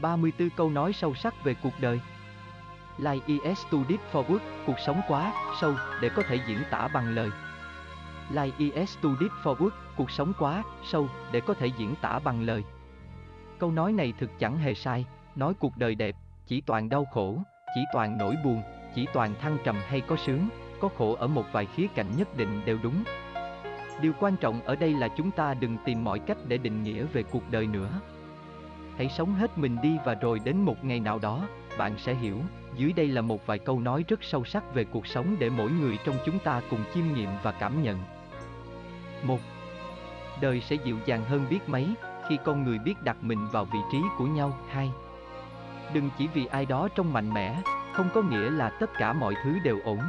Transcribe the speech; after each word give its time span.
34 0.00 0.50
câu 0.50 0.70
nói 0.70 0.92
sâu 0.92 1.14
sắc 1.14 1.44
về 1.44 1.54
cuộc 1.62 1.72
đời. 1.80 2.00
Life 2.98 3.40
is 3.42 3.62
too 3.70 3.78
deep 3.88 4.00
for 4.12 4.24
words, 4.24 4.38
cuộc 4.66 4.78
sống 4.86 5.00
quá 5.08 5.32
sâu 5.60 5.74
để 6.00 6.08
có 6.08 6.22
thể 6.28 6.38
diễn 6.48 6.58
tả 6.70 6.88
bằng 6.88 7.14
lời. 7.14 7.30
Life 8.32 8.72
is 8.74 8.96
too 9.02 9.10
deep 9.20 9.32
for 9.42 9.56
words, 9.56 9.70
cuộc 9.96 10.10
sống 10.10 10.32
quá 10.38 10.62
sâu 10.84 11.08
để 11.32 11.40
có 11.40 11.54
thể 11.54 11.66
diễn 11.66 11.94
tả 12.02 12.18
bằng 12.18 12.42
lời. 12.42 12.64
Câu 13.58 13.70
nói 13.70 13.92
này 13.92 14.12
thực 14.18 14.30
chẳng 14.38 14.58
hề 14.58 14.74
sai, 14.74 15.06
nói 15.36 15.54
cuộc 15.54 15.76
đời 15.76 15.94
đẹp, 15.94 16.16
chỉ 16.46 16.60
toàn 16.60 16.88
đau 16.88 17.04
khổ, 17.04 17.38
chỉ 17.74 17.80
toàn 17.92 18.18
nỗi 18.18 18.36
buồn, 18.44 18.62
chỉ 18.94 19.06
toàn 19.12 19.34
thăng 19.40 19.58
trầm 19.64 19.76
hay 19.86 20.00
có 20.00 20.16
sướng, 20.16 20.48
có 20.80 20.88
khổ 20.98 21.14
ở 21.14 21.26
một 21.26 21.44
vài 21.52 21.66
khía 21.66 21.86
cạnh 21.94 22.06
nhất 22.16 22.36
định 22.36 22.60
đều 22.64 22.78
đúng. 22.82 23.04
Điều 24.00 24.12
quan 24.20 24.36
trọng 24.36 24.60
ở 24.60 24.76
đây 24.76 24.92
là 24.92 25.08
chúng 25.08 25.30
ta 25.30 25.54
đừng 25.54 25.76
tìm 25.84 26.04
mọi 26.04 26.18
cách 26.18 26.38
để 26.48 26.58
định 26.58 26.82
nghĩa 26.82 27.04
về 27.12 27.22
cuộc 27.22 27.50
đời 27.50 27.66
nữa. 27.66 27.88
Hãy 28.96 29.08
sống 29.08 29.34
hết 29.34 29.58
mình 29.58 29.76
đi 29.82 29.96
và 30.04 30.14
rồi 30.14 30.40
đến 30.44 30.56
một 30.56 30.84
ngày 30.84 31.00
nào 31.00 31.18
đó, 31.18 31.48
bạn 31.78 31.98
sẽ 31.98 32.14
hiểu, 32.14 32.38
dưới 32.76 32.92
đây 32.92 33.08
là 33.08 33.20
một 33.20 33.46
vài 33.46 33.58
câu 33.58 33.80
nói 33.80 34.04
rất 34.08 34.24
sâu 34.24 34.44
sắc 34.44 34.74
về 34.74 34.84
cuộc 34.84 35.06
sống 35.06 35.36
để 35.38 35.50
mỗi 35.50 35.70
người 35.70 35.98
trong 36.04 36.16
chúng 36.26 36.38
ta 36.38 36.62
cùng 36.70 36.80
chiêm 36.94 37.04
nghiệm 37.14 37.30
và 37.42 37.52
cảm 37.52 37.82
nhận. 37.82 37.98
1. 39.22 39.38
Đời 40.40 40.60
sẽ 40.60 40.76
dịu 40.84 40.96
dàng 41.06 41.24
hơn 41.24 41.46
biết 41.50 41.68
mấy 41.68 41.94
khi 42.28 42.38
con 42.44 42.64
người 42.64 42.78
biết 42.78 43.02
đặt 43.02 43.16
mình 43.20 43.48
vào 43.52 43.64
vị 43.64 43.78
trí 43.92 43.98
của 44.18 44.26
nhau. 44.26 44.58
2. 44.68 44.90
Đừng 45.94 46.10
chỉ 46.18 46.28
vì 46.34 46.46
ai 46.46 46.66
đó 46.66 46.88
trông 46.94 47.12
mạnh 47.12 47.34
mẽ, 47.34 47.62
không 47.92 48.08
có 48.14 48.22
nghĩa 48.22 48.50
là 48.50 48.70
tất 48.70 48.90
cả 48.98 49.12
mọi 49.12 49.34
thứ 49.44 49.58
đều 49.64 49.80
ổn. 49.84 50.00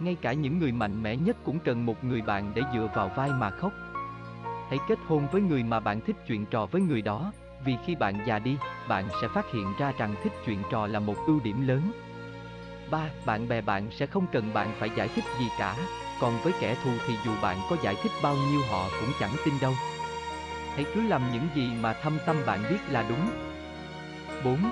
Ngay 0.00 0.16
cả 0.20 0.32
những 0.32 0.58
người 0.58 0.72
mạnh 0.72 1.02
mẽ 1.02 1.16
nhất 1.16 1.36
cũng 1.44 1.58
cần 1.58 1.86
một 1.86 2.04
người 2.04 2.22
bạn 2.22 2.52
để 2.54 2.62
dựa 2.74 2.88
vào 2.94 3.10
vai 3.16 3.30
mà 3.30 3.50
khóc. 3.50 3.72
Hãy 4.68 4.78
kết 4.88 4.98
hôn 5.06 5.26
với 5.32 5.42
người 5.42 5.62
mà 5.62 5.80
bạn 5.80 6.00
thích 6.00 6.16
chuyện 6.26 6.46
trò 6.46 6.66
với 6.66 6.82
người 6.82 7.02
đó, 7.02 7.32
vì 7.64 7.76
khi 7.86 7.94
bạn 7.94 8.14
già 8.26 8.38
đi, 8.38 8.56
bạn 8.88 9.08
sẽ 9.22 9.28
phát 9.28 9.46
hiện 9.52 9.72
ra 9.78 9.92
rằng 9.98 10.14
thích 10.22 10.32
chuyện 10.46 10.62
trò 10.70 10.86
là 10.86 11.00
một 11.00 11.16
ưu 11.26 11.40
điểm 11.40 11.68
lớn. 11.68 11.92
3. 12.90 13.10
Bạn 13.26 13.48
bè 13.48 13.60
bạn 13.60 13.90
sẽ 13.90 14.06
không 14.06 14.26
cần 14.32 14.54
bạn 14.54 14.74
phải 14.78 14.90
giải 14.96 15.08
thích 15.08 15.24
gì 15.38 15.46
cả, 15.58 15.76
còn 16.20 16.38
với 16.42 16.52
kẻ 16.60 16.76
thù 16.84 16.90
thì 17.06 17.14
dù 17.24 17.32
bạn 17.42 17.58
có 17.70 17.76
giải 17.82 17.96
thích 18.02 18.12
bao 18.22 18.36
nhiêu 18.50 18.60
họ 18.70 18.88
cũng 19.00 19.10
chẳng 19.20 19.34
tin 19.44 19.54
đâu. 19.60 19.72
Hãy 20.74 20.84
cứ 20.94 21.02
làm 21.02 21.22
những 21.32 21.48
gì 21.54 21.70
mà 21.80 21.92
thâm 21.92 22.18
tâm 22.26 22.36
bạn 22.46 22.62
biết 22.70 22.78
là 22.88 23.04
đúng. 23.08 23.30
4. 24.44 24.70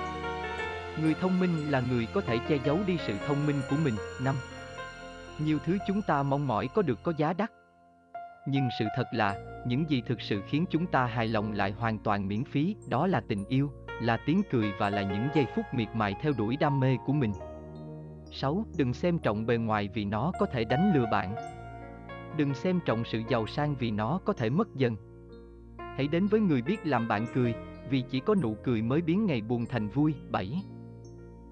Người 1.01 1.13
thông 1.21 1.39
minh 1.39 1.71
là 1.71 1.83
người 1.89 2.07
có 2.13 2.21
thể 2.21 2.37
che 2.49 2.57
giấu 2.65 2.79
đi 2.87 2.97
sự 3.07 3.13
thông 3.27 3.47
minh 3.47 3.61
của 3.69 3.75
mình. 3.83 3.95
5. 4.21 4.35
Nhiều 5.39 5.59
thứ 5.65 5.77
chúng 5.87 6.01
ta 6.01 6.23
mong 6.23 6.47
mỏi 6.47 6.69
có 6.75 6.81
được 6.81 7.03
có 7.03 7.13
giá 7.17 7.33
đắt. 7.33 7.51
Nhưng 8.47 8.69
sự 8.79 8.85
thật 8.95 9.07
là, 9.11 9.35
những 9.67 9.89
gì 9.89 10.01
thực 10.01 10.21
sự 10.21 10.41
khiến 10.47 10.65
chúng 10.69 10.87
ta 10.87 11.05
hài 11.05 11.27
lòng 11.27 11.51
lại 11.51 11.71
hoàn 11.71 11.97
toàn 11.97 12.27
miễn 12.27 12.43
phí, 12.43 12.75
đó 12.89 13.07
là 13.07 13.21
tình 13.27 13.45
yêu, 13.45 13.71
là 14.01 14.17
tiếng 14.25 14.41
cười 14.51 14.73
và 14.79 14.89
là 14.89 15.01
những 15.01 15.27
giây 15.33 15.45
phút 15.55 15.65
miệt 15.73 15.87
mài 15.93 16.15
theo 16.21 16.33
đuổi 16.37 16.57
đam 16.57 16.79
mê 16.79 16.97
của 17.05 17.13
mình. 17.13 17.31
6. 18.31 18.65
Đừng 18.77 18.93
xem 18.93 19.19
trọng 19.19 19.45
bề 19.45 19.57
ngoài 19.57 19.89
vì 19.93 20.05
nó 20.05 20.31
có 20.39 20.45
thể 20.45 20.63
đánh 20.63 20.91
lừa 20.95 21.05
bạn. 21.11 21.35
Đừng 22.37 22.53
xem 22.53 22.79
trọng 22.85 23.03
sự 23.05 23.21
giàu 23.29 23.47
sang 23.47 23.75
vì 23.75 23.91
nó 23.91 24.19
có 24.25 24.33
thể 24.33 24.49
mất 24.49 24.75
dần. 24.75 24.95
Hãy 25.77 26.07
đến 26.07 26.27
với 26.27 26.39
người 26.39 26.61
biết 26.61 26.87
làm 26.87 27.07
bạn 27.07 27.25
cười, 27.33 27.53
vì 27.89 28.03
chỉ 28.09 28.19
có 28.19 28.35
nụ 28.35 28.55
cười 28.63 28.81
mới 28.81 29.01
biến 29.01 29.25
ngày 29.25 29.41
buồn 29.41 29.65
thành 29.65 29.87
vui. 29.87 30.15
7. 30.31 30.63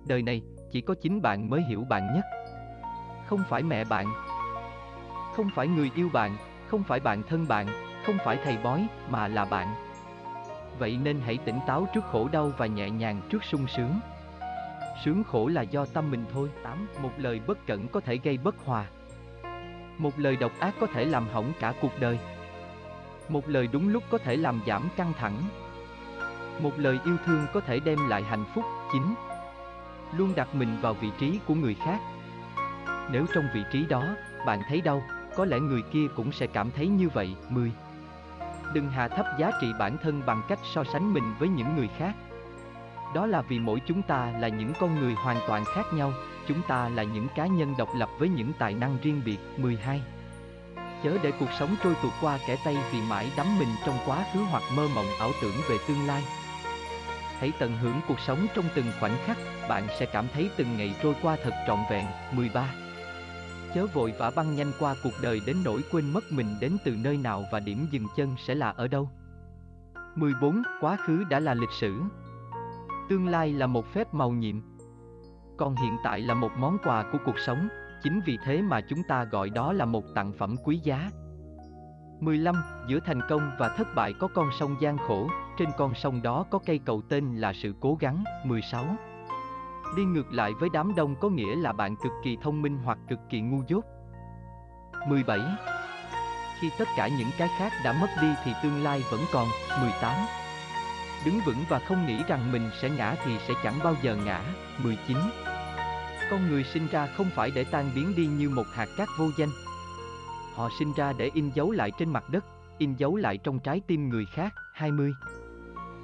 Đời 0.07 0.21
này, 0.21 0.41
chỉ 0.71 0.81
có 0.81 0.95
chính 1.01 1.21
bạn 1.21 1.49
mới 1.49 1.61
hiểu 1.61 1.83
bạn 1.89 2.13
nhất. 2.15 2.25
Không 3.27 3.39
phải 3.49 3.63
mẹ 3.63 3.83
bạn, 3.85 4.07
không 5.35 5.49
phải 5.55 5.67
người 5.67 5.91
yêu 5.95 6.09
bạn, 6.13 6.37
không 6.73 6.83
phải 6.83 6.99
bạn 6.99 7.23
thân 7.23 7.47
bạn, 7.47 7.67
không 8.05 8.17
phải 8.25 8.37
thầy 8.43 8.57
bói, 8.57 8.87
mà 9.09 9.27
là 9.27 9.45
bạn. 9.45 9.75
Vậy 10.79 10.99
nên 11.03 11.19
hãy 11.25 11.37
tỉnh 11.37 11.59
táo 11.67 11.87
trước 11.93 12.03
khổ 12.11 12.29
đau 12.31 12.51
và 12.57 12.65
nhẹ 12.65 12.89
nhàng 12.89 13.21
trước 13.29 13.43
sung 13.43 13.67
sướng. 13.67 13.99
Sướng 15.05 15.23
khổ 15.23 15.47
là 15.47 15.61
do 15.61 15.85
tâm 15.85 16.11
mình 16.11 16.25
thôi. 16.33 16.49
8. 16.63 16.87
Một 17.01 17.09
lời 17.17 17.41
bất 17.47 17.65
cẩn 17.67 17.87
có 17.87 17.99
thể 17.99 18.19
gây 18.23 18.37
bất 18.37 18.55
hòa. 18.65 18.85
Một 19.97 20.19
lời 20.19 20.35
độc 20.35 20.51
ác 20.59 20.75
có 20.79 20.87
thể 20.93 21.05
làm 21.05 21.27
hỏng 21.27 21.51
cả 21.59 21.73
cuộc 21.81 21.99
đời. 21.99 22.19
Một 23.29 23.49
lời 23.49 23.67
đúng 23.71 23.89
lúc 23.89 24.03
có 24.09 24.17
thể 24.17 24.35
làm 24.35 24.61
giảm 24.67 24.89
căng 24.95 25.13
thẳng. 25.19 25.37
Một 26.59 26.71
lời 26.77 26.99
yêu 27.05 27.17
thương 27.25 27.45
có 27.53 27.59
thể 27.59 27.79
đem 27.79 28.09
lại 28.09 28.23
hạnh 28.23 28.45
phúc. 28.55 28.65
9. 28.93 29.01
Luôn 30.17 30.33
đặt 30.35 30.55
mình 30.55 30.77
vào 30.81 30.93
vị 30.93 31.09
trí 31.19 31.39
của 31.47 31.55
người 31.55 31.75
khác. 31.85 31.99
Nếu 33.11 33.25
trong 33.33 33.45
vị 33.53 33.63
trí 33.71 33.85
đó, 33.85 34.05
bạn 34.45 34.61
thấy 34.69 34.81
đau, 34.81 35.03
có 35.35 35.45
lẽ 35.45 35.59
người 35.59 35.81
kia 35.81 36.07
cũng 36.15 36.31
sẽ 36.31 36.47
cảm 36.47 36.71
thấy 36.71 36.87
như 36.87 37.09
vậy. 37.09 37.35
10. 37.49 37.71
Đừng 38.73 38.89
hạ 38.89 39.07
thấp 39.07 39.25
giá 39.39 39.51
trị 39.61 39.67
bản 39.79 39.97
thân 40.03 40.21
bằng 40.25 40.41
cách 40.49 40.59
so 40.73 40.83
sánh 40.93 41.13
mình 41.13 41.23
với 41.39 41.49
những 41.49 41.75
người 41.75 41.89
khác. 41.97 42.15
Đó 43.15 43.25
là 43.25 43.41
vì 43.41 43.59
mỗi 43.59 43.81
chúng 43.85 44.01
ta 44.01 44.33
là 44.39 44.47
những 44.47 44.73
con 44.79 44.99
người 44.99 45.13
hoàn 45.13 45.37
toàn 45.47 45.65
khác 45.65 45.93
nhau, 45.93 46.13
chúng 46.47 46.61
ta 46.67 46.89
là 46.89 47.03
những 47.03 47.27
cá 47.35 47.47
nhân 47.47 47.73
độc 47.77 47.89
lập 47.97 48.09
với 48.19 48.29
những 48.29 48.51
tài 48.59 48.73
năng 48.73 48.97
riêng 49.01 49.21
biệt. 49.25 49.37
12. 49.57 50.01
Chớ 51.03 51.17
để 51.23 51.31
cuộc 51.39 51.51
sống 51.59 51.75
trôi 51.83 51.95
tuột 52.03 52.13
qua 52.21 52.39
kẻ 52.47 52.57
tay 52.65 52.77
vì 52.91 52.99
mãi 53.09 53.31
đắm 53.37 53.59
mình 53.59 53.69
trong 53.85 53.95
quá 54.05 54.25
khứ 54.33 54.39
hoặc 54.39 54.63
mơ 54.75 54.87
mộng 54.95 55.07
ảo 55.19 55.31
tưởng 55.41 55.55
về 55.69 55.77
tương 55.87 56.07
lai. 56.07 56.23
Hãy 57.39 57.51
tận 57.59 57.77
hưởng 57.77 57.99
cuộc 58.07 58.19
sống 58.19 58.47
trong 58.55 58.65
từng 58.75 58.85
khoảnh 58.99 59.17
khắc, 59.25 59.37
bạn 59.69 59.83
sẽ 59.99 60.05
cảm 60.05 60.27
thấy 60.33 60.49
từng 60.57 60.77
ngày 60.77 60.95
trôi 61.03 61.15
qua 61.21 61.37
thật 61.43 61.53
trọn 61.67 61.79
vẹn. 61.89 62.05
13 62.31 62.82
chớ 63.73 63.87
vội 63.93 64.13
vã 64.19 64.31
băng 64.35 64.55
nhanh 64.55 64.71
qua 64.79 64.95
cuộc 65.03 65.13
đời 65.21 65.41
đến 65.47 65.57
nỗi 65.65 65.81
quên 65.91 66.13
mất 66.13 66.23
mình 66.31 66.47
đến 66.61 66.77
từ 66.85 66.95
nơi 66.95 67.17
nào 67.17 67.43
và 67.51 67.59
điểm 67.59 67.87
dừng 67.91 68.07
chân 68.15 68.35
sẽ 68.47 68.55
là 68.55 68.69
ở 68.69 68.87
đâu. 68.87 69.09
14. 70.15 70.63
Quá 70.81 70.97
khứ 71.05 71.23
đã 71.29 71.39
là 71.39 71.53
lịch 71.53 71.71
sử. 71.79 72.01
Tương 73.09 73.27
lai 73.27 73.53
là 73.53 73.67
một 73.67 73.85
phép 73.93 74.13
màu 74.13 74.31
nhiệm. 74.31 74.55
Còn 75.57 75.75
hiện 75.75 75.97
tại 76.03 76.21
là 76.21 76.33
một 76.33 76.51
món 76.57 76.77
quà 76.83 77.05
của 77.11 77.17
cuộc 77.25 77.39
sống, 77.39 77.67
chính 78.03 78.21
vì 78.25 78.37
thế 78.45 78.61
mà 78.61 78.81
chúng 78.81 79.03
ta 79.07 79.23
gọi 79.23 79.49
đó 79.49 79.73
là 79.73 79.85
một 79.85 80.03
tặng 80.15 80.33
phẩm 80.39 80.55
quý 80.63 80.79
giá. 80.83 81.09
15. 82.19 82.55
Giữa 82.87 82.99
thành 83.05 83.21
công 83.29 83.51
và 83.59 83.69
thất 83.69 83.87
bại 83.95 84.13
có 84.19 84.27
con 84.33 84.49
sông 84.59 84.75
gian 84.81 84.97
khổ, 84.97 85.29
trên 85.57 85.69
con 85.77 85.93
sông 85.93 86.21
đó 86.21 86.45
có 86.49 86.59
cây 86.65 86.79
cầu 86.85 87.01
tên 87.09 87.35
là 87.35 87.53
sự 87.53 87.73
cố 87.79 87.97
gắng. 87.99 88.23
16. 88.45 88.85
Đi 89.95 90.03
ngược 90.03 90.33
lại 90.33 90.53
với 90.53 90.69
đám 90.69 90.95
đông 90.95 91.15
có 91.15 91.29
nghĩa 91.29 91.55
là 91.55 91.73
bạn 91.73 91.95
cực 91.95 92.11
kỳ 92.23 92.37
thông 92.41 92.61
minh 92.61 92.77
hoặc 92.83 92.97
cực 93.09 93.19
kỳ 93.29 93.41
ngu 93.41 93.63
dốt. 93.67 93.83
17. 95.07 95.39
Khi 96.59 96.69
tất 96.79 96.87
cả 96.97 97.07
những 97.07 97.29
cái 97.37 97.49
khác 97.57 97.73
đã 97.83 97.93
mất 98.01 98.07
đi 98.21 98.27
thì 98.43 98.51
tương 98.63 98.83
lai 98.83 99.03
vẫn 99.11 99.21
còn. 99.33 99.47
18. 99.81 100.13
Đứng 101.25 101.39
vững 101.45 101.63
và 101.69 101.79
không 101.79 102.05
nghĩ 102.07 102.23
rằng 102.27 102.51
mình 102.51 102.69
sẽ 102.81 102.89
ngã 102.89 103.15
thì 103.25 103.37
sẽ 103.47 103.53
chẳng 103.63 103.79
bao 103.83 103.95
giờ 104.01 104.17
ngã. 104.25 104.41
19. 104.83 105.17
Con 106.31 106.49
người 106.49 106.63
sinh 106.63 106.87
ra 106.91 107.07
không 107.17 107.27
phải 107.35 107.51
để 107.55 107.63
tan 107.63 107.91
biến 107.95 108.13
đi 108.17 108.25
như 108.25 108.49
một 108.49 108.67
hạt 108.73 108.87
cát 108.97 109.07
vô 109.19 109.25
danh. 109.37 109.49
Họ 110.55 110.69
sinh 110.79 110.93
ra 110.93 111.13
để 111.17 111.31
in 111.33 111.51
dấu 111.53 111.71
lại 111.71 111.91
trên 111.99 112.09
mặt 112.09 112.29
đất, 112.29 112.45
in 112.77 112.95
dấu 112.95 113.15
lại 113.15 113.37
trong 113.37 113.59
trái 113.59 113.81
tim 113.87 114.09
người 114.09 114.25
khác. 114.25 114.53
20. 114.73 115.13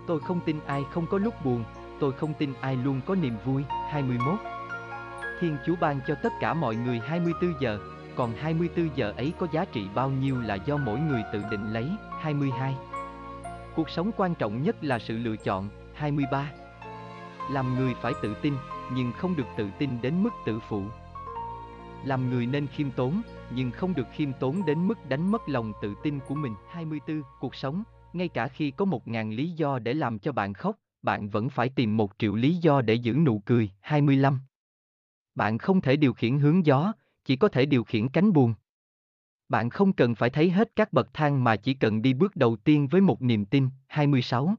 Tôi 0.07 0.19
không 0.19 0.39
tin 0.45 0.59
ai 0.65 0.83
không 0.91 1.05
có 1.07 1.17
lúc 1.17 1.33
buồn, 1.45 1.63
tôi 1.99 2.11
không 2.11 2.33
tin 2.33 2.53
ai 2.61 2.75
luôn 2.75 3.01
có 3.05 3.15
niềm 3.15 3.33
vui. 3.45 3.63
21 3.89 4.39
Thiên 5.39 5.57
Chúa 5.65 5.75
ban 5.79 5.99
cho 6.07 6.15
tất 6.15 6.33
cả 6.39 6.53
mọi 6.53 6.75
người 6.75 6.99
24 6.99 7.53
giờ, 7.59 7.79
còn 8.15 8.33
24 8.33 8.89
giờ 8.95 9.13
ấy 9.17 9.33
có 9.39 9.47
giá 9.51 9.65
trị 9.65 9.87
bao 9.95 10.09
nhiêu 10.09 10.41
là 10.41 10.55
do 10.55 10.77
mỗi 10.77 10.99
người 10.99 11.21
tự 11.33 11.41
định 11.51 11.73
lấy. 11.73 11.89
22 12.19 12.75
Cuộc 13.75 13.89
sống 13.89 14.11
quan 14.17 14.35
trọng 14.35 14.63
nhất 14.63 14.83
là 14.83 14.99
sự 14.99 15.17
lựa 15.17 15.35
chọn. 15.35 15.69
23 15.93 16.51
Làm 17.51 17.75
người 17.75 17.93
phải 18.01 18.13
tự 18.21 18.35
tin, 18.41 18.53
nhưng 18.93 19.11
không 19.11 19.35
được 19.35 19.47
tự 19.57 19.69
tin 19.79 19.89
đến 20.01 20.23
mức 20.23 20.29
tự 20.45 20.59
phụ. 20.69 20.83
Làm 22.05 22.29
người 22.29 22.45
nên 22.45 22.67
khiêm 22.67 22.91
tốn, 22.91 23.21
nhưng 23.55 23.71
không 23.71 23.93
được 23.93 24.07
khiêm 24.11 24.33
tốn 24.33 24.65
đến 24.65 24.87
mức 24.87 25.09
đánh 25.09 25.31
mất 25.31 25.49
lòng 25.49 25.73
tự 25.81 25.93
tin 26.03 26.19
của 26.27 26.35
mình. 26.35 26.55
24. 26.69 27.21
Cuộc 27.39 27.55
sống, 27.55 27.83
ngay 28.13 28.27
cả 28.27 28.47
khi 28.47 28.71
có 28.71 28.85
một 28.85 29.07
ngàn 29.07 29.31
lý 29.31 29.49
do 29.51 29.79
để 29.79 29.93
làm 29.93 30.19
cho 30.19 30.31
bạn 30.31 30.53
khóc, 30.53 30.75
bạn 31.01 31.29
vẫn 31.29 31.49
phải 31.49 31.69
tìm 31.69 31.97
một 31.97 32.11
triệu 32.17 32.35
lý 32.35 32.55
do 32.55 32.81
để 32.81 32.93
giữ 32.93 33.13
nụ 33.13 33.39
cười. 33.39 33.71
25. 33.81 34.39
Bạn 35.35 35.57
không 35.57 35.81
thể 35.81 35.95
điều 35.95 36.13
khiển 36.13 36.39
hướng 36.39 36.65
gió, 36.65 36.93
chỉ 37.25 37.35
có 37.35 37.47
thể 37.47 37.65
điều 37.65 37.83
khiển 37.83 38.09
cánh 38.09 38.33
buồm. 38.33 38.53
Bạn 39.49 39.69
không 39.69 39.93
cần 39.93 40.15
phải 40.15 40.29
thấy 40.29 40.49
hết 40.49 40.75
các 40.75 40.93
bậc 40.93 41.13
thang 41.13 41.43
mà 41.43 41.55
chỉ 41.55 41.73
cần 41.73 42.01
đi 42.01 42.13
bước 42.13 42.35
đầu 42.35 42.55
tiên 42.55 42.87
với 42.87 43.01
một 43.01 43.21
niềm 43.21 43.45
tin. 43.45 43.69
26. 43.87 44.55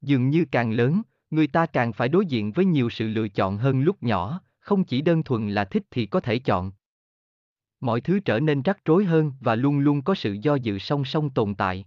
Dường 0.00 0.30
như 0.30 0.44
càng 0.50 0.72
lớn, 0.72 1.02
người 1.30 1.46
ta 1.46 1.66
càng 1.66 1.92
phải 1.92 2.08
đối 2.08 2.26
diện 2.26 2.52
với 2.52 2.64
nhiều 2.64 2.90
sự 2.90 3.08
lựa 3.08 3.28
chọn 3.28 3.58
hơn 3.58 3.80
lúc 3.80 4.02
nhỏ, 4.02 4.40
không 4.58 4.84
chỉ 4.84 5.02
đơn 5.02 5.22
thuần 5.22 5.48
là 5.50 5.64
thích 5.64 5.82
thì 5.90 6.06
có 6.06 6.20
thể 6.20 6.38
chọn. 6.38 6.72
Mọi 7.80 8.00
thứ 8.00 8.20
trở 8.20 8.40
nên 8.40 8.62
rắc 8.62 8.84
rối 8.84 9.04
hơn 9.04 9.32
và 9.40 9.54
luôn 9.54 9.78
luôn 9.78 10.02
có 10.02 10.14
sự 10.14 10.32
do 10.32 10.54
dự 10.54 10.78
song 10.78 11.04
song 11.04 11.30
tồn 11.30 11.54
tại. 11.54 11.84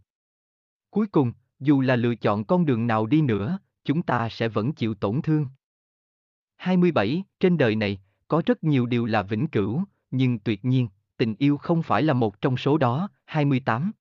Cuối 0.89 1.07
cùng, 1.07 1.33
dù 1.65 1.81
là 1.81 1.95
lựa 1.95 2.15
chọn 2.15 2.43
con 2.43 2.65
đường 2.65 2.87
nào 2.87 3.05
đi 3.05 3.21
nữa, 3.21 3.59
chúng 3.83 4.03
ta 4.03 4.29
sẽ 4.29 4.47
vẫn 4.47 4.73
chịu 4.73 4.93
tổn 4.93 5.21
thương. 5.21 5.47
27. 6.57 7.23
Trên 7.39 7.57
đời 7.57 7.75
này, 7.75 8.01
có 8.27 8.41
rất 8.45 8.63
nhiều 8.63 8.85
điều 8.85 9.05
là 9.05 9.23
vĩnh 9.23 9.47
cửu, 9.47 9.83
nhưng 10.11 10.39
tuyệt 10.39 10.65
nhiên, 10.65 10.87
tình 11.17 11.35
yêu 11.39 11.57
không 11.57 11.83
phải 11.83 12.03
là 12.03 12.13
một 12.13 12.41
trong 12.41 12.57
số 12.57 12.77
đó. 12.77 13.09
28. 13.25 13.91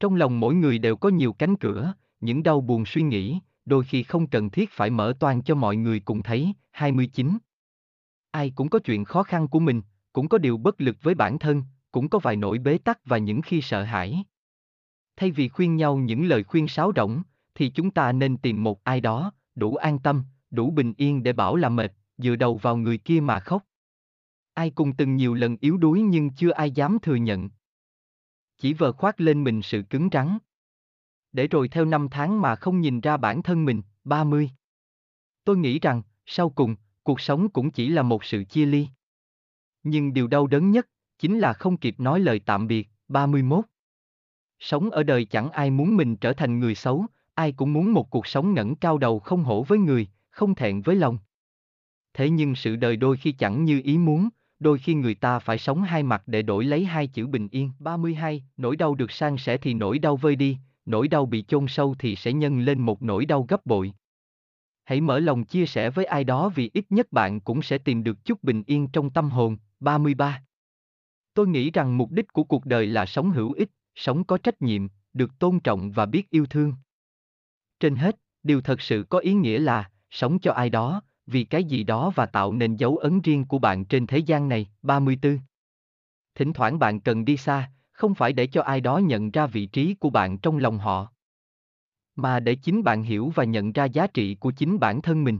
Trong 0.00 0.14
lòng 0.14 0.40
mỗi 0.40 0.54
người 0.54 0.78
đều 0.78 0.96
có 0.96 1.08
nhiều 1.08 1.32
cánh 1.32 1.56
cửa, 1.56 1.94
những 2.20 2.42
đau 2.42 2.60
buồn 2.60 2.84
suy 2.86 3.02
nghĩ, 3.02 3.40
đôi 3.64 3.84
khi 3.84 4.02
không 4.02 4.26
cần 4.26 4.50
thiết 4.50 4.70
phải 4.70 4.90
mở 4.90 5.14
toan 5.20 5.42
cho 5.42 5.54
mọi 5.54 5.76
người 5.76 6.00
cùng 6.00 6.22
thấy. 6.22 6.54
29. 6.70 7.38
Ai 8.30 8.50
cũng 8.50 8.68
có 8.68 8.78
chuyện 8.78 9.04
khó 9.04 9.22
khăn 9.22 9.48
của 9.48 9.60
mình, 9.60 9.82
cũng 10.12 10.28
có 10.28 10.38
điều 10.38 10.56
bất 10.56 10.80
lực 10.80 10.96
với 11.02 11.14
bản 11.14 11.38
thân, 11.38 11.62
cũng 11.92 12.08
có 12.08 12.18
vài 12.18 12.36
nỗi 12.36 12.58
bế 12.58 12.78
tắc 12.78 12.98
và 13.04 13.18
những 13.18 13.42
khi 13.42 13.62
sợ 13.62 13.82
hãi. 13.82 14.24
Thay 15.16 15.30
vì 15.30 15.48
khuyên 15.48 15.76
nhau 15.76 15.96
những 15.96 16.24
lời 16.24 16.44
khuyên 16.44 16.68
sáo 16.68 16.92
rỗng, 16.96 17.22
thì 17.54 17.68
chúng 17.68 17.90
ta 17.90 18.12
nên 18.12 18.36
tìm 18.36 18.62
một 18.62 18.84
ai 18.84 19.00
đó, 19.00 19.32
đủ 19.54 19.76
an 19.76 19.98
tâm, 19.98 20.24
đủ 20.50 20.70
bình 20.70 20.94
yên 20.96 21.22
để 21.22 21.32
bảo 21.32 21.56
là 21.56 21.68
mệt, 21.68 21.92
dựa 22.18 22.36
đầu 22.36 22.56
vào 22.56 22.76
người 22.76 22.98
kia 22.98 23.20
mà 23.20 23.40
khóc. 23.40 23.66
Ai 24.54 24.70
cùng 24.70 24.96
từng 24.96 25.16
nhiều 25.16 25.34
lần 25.34 25.56
yếu 25.60 25.76
đuối 25.76 26.02
nhưng 26.02 26.30
chưa 26.30 26.50
ai 26.50 26.70
dám 26.70 26.98
thừa 27.02 27.14
nhận. 27.14 27.50
Chỉ 28.58 28.74
vờ 28.74 28.92
khoác 28.92 29.20
lên 29.20 29.44
mình 29.44 29.62
sự 29.62 29.82
cứng 29.90 30.08
rắn. 30.12 30.38
Để 31.32 31.46
rồi 31.46 31.68
theo 31.68 31.84
năm 31.84 32.08
tháng 32.10 32.40
mà 32.40 32.56
không 32.56 32.80
nhìn 32.80 33.00
ra 33.00 33.16
bản 33.16 33.42
thân 33.42 33.64
mình, 33.64 33.82
30. 34.04 34.50
Tôi 35.44 35.56
nghĩ 35.56 35.78
rằng, 35.78 36.02
sau 36.26 36.50
cùng, 36.50 36.76
cuộc 37.02 37.20
sống 37.20 37.48
cũng 37.48 37.70
chỉ 37.70 37.88
là 37.88 38.02
một 38.02 38.24
sự 38.24 38.44
chia 38.44 38.66
ly. 38.66 38.88
Nhưng 39.82 40.12
điều 40.12 40.26
đau 40.26 40.46
đớn 40.46 40.70
nhất, 40.70 40.88
chính 41.18 41.38
là 41.38 41.52
không 41.52 41.76
kịp 41.76 42.00
nói 42.00 42.20
lời 42.20 42.40
tạm 42.46 42.66
biệt, 42.66 42.88
31. 43.08 43.64
Sống 44.62 44.90
ở 44.90 45.02
đời 45.02 45.24
chẳng 45.24 45.50
ai 45.50 45.70
muốn 45.70 45.96
mình 45.96 46.16
trở 46.16 46.32
thành 46.32 46.58
người 46.58 46.74
xấu, 46.74 47.06
ai 47.34 47.52
cũng 47.52 47.72
muốn 47.72 47.92
một 47.92 48.10
cuộc 48.10 48.26
sống 48.26 48.54
ngẩng 48.54 48.76
cao 48.76 48.98
đầu 48.98 49.18
không 49.18 49.44
hổ 49.44 49.62
với 49.62 49.78
người, 49.78 50.08
không 50.30 50.54
thẹn 50.54 50.82
với 50.82 50.96
lòng. 50.96 51.18
Thế 52.14 52.30
nhưng 52.30 52.54
sự 52.54 52.76
đời 52.76 52.96
đôi 52.96 53.16
khi 53.16 53.32
chẳng 53.32 53.64
như 53.64 53.80
ý 53.84 53.98
muốn, 53.98 54.28
đôi 54.60 54.78
khi 54.78 54.94
người 54.94 55.14
ta 55.14 55.38
phải 55.38 55.58
sống 55.58 55.82
hai 55.82 56.02
mặt 56.02 56.22
để 56.26 56.42
đổi 56.42 56.64
lấy 56.64 56.84
hai 56.84 57.06
chữ 57.06 57.26
bình 57.26 57.48
yên. 57.48 57.70
32. 57.78 58.44
Nỗi 58.56 58.76
đau 58.76 58.94
được 58.94 59.10
san 59.12 59.36
sẻ 59.36 59.56
thì 59.56 59.74
nỗi 59.74 59.98
đau 59.98 60.16
vơi 60.16 60.36
đi, 60.36 60.58
nỗi 60.86 61.08
đau 61.08 61.26
bị 61.26 61.44
chôn 61.48 61.66
sâu 61.68 61.94
thì 61.98 62.16
sẽ 62.16 62.32
nhân 62.32 62.60
lên 62.60 62.80
một 62.80 63.02
nỗi 63.02 63.26
đau 63.26 63.46
gấp 63.48 63.66
bội. 63.66 63.92
Hãy 64.84 65.00
mở 65.00 65.18
lòng 65.18 65.44
chia 65.44 65.66
sẻ 65.66 65.90
với 65.90 66.04
ai 66.04 66.24
đó 66.24 66.48
vì 66.48 66.70
ít 66.74 66.84
nhất 66.90 67.12
bạn 67.12 67.40
cũng 67.40 67.62
sẽ 67.62 67.78
tìm 67.78 68.04
được 68.04 68.24
chút 68.24 68.42
bình 68.42 68.62
yên 68.66 68.88
trong 68.88 69.10
tâm 69.10 69.30
hồn. 69.30 69.56
33. 69.80 70.42
Tôi 71.34 71.48
nghĩ 71.48 71.70
rằng 71.70 71.98
mục 71.98 72.10
đích 72.10 72.32
của 72.32 72.44
cuộc 72.44 72.66
đời 72.66 72.86
là 72.86 73.06
sống 73.06 73.30
hữu 73.30 73.52
ích, 73.52 73.70
sống 73.94 74.24
có 74.24 74.38
trách 74.38 74.62
nhiệm, 74.62 74.88
được 75.12 75.38
tôn 75.38 75.60
trọng 75.60 75.92
và 75.92 76.06
biết 76.06 76.30
yêu 76.30 76.46
thương. 76.46 76.74
Trên 77.80 77.96
hết, 77.96 78.18
điều 78.42 78.60
thật 78.60 78.80
sự 78.80 79.04
có 79.08 79.18
ý 79.18 79.34
nghĩa 79.34 79.58
là 79.58 79.90
sống 80.10 80.38
cho 80.38 80.52
ai 80.52 80.70
đó, 80.70 81.02
vì 81.26 81.44
cái 81.44 81.64
gì 81.64 81.84
đó 81.84 82.12
và 82.14 82.26
tạo 82.26 82.52
nên 82.52 82.76
dấu 82.76 82.96
ấn 82.96 83.20
riêng 83.20 83.44
của 83.44 83.58
bạn 83.58 83.84
trên 83.84 84.06
thế 84.06 84.18
gian 84.18 84.48
này. 84.48 84.70
34. 84.82 85.38
Thỉnh 86.34 86.52
thoảng 86.52 86.78
bạn 86.78 87.00
cần 87.00 87.24
đi 87.24 87.36
xa, 87.36 87.70
không 87.92 88.14
phải 88.14 88.32
để 88.32 88.46
cho 88.46 88.62
ai 88.62 88.80
đó 88.80 88.98
nhận 88.98 89.30
ra 89.30 89.46
vị 89.46 89.66
trí 89.66 89.94
của 89.94 90.10
bạn 90.10 90.38
trong 90.38 90.58
lòng 90.58 90.78
họ, 90.78 91.12
mà 92.16 92.40
để 92.40 92.54
chính 92.54 92.82
bạn 92.84 93.02
hiểu 93.02 93.32
và 93.34 93.44
nhận 93.44 93.72
ra 93.72 93.84
giá 93.84 94.06
trị 94.06 94.34
của 94.34 94.50
chính 94.50 94.78
bản 94.78 95.02
thân 95.02 95.24
mình. 95.24 95.38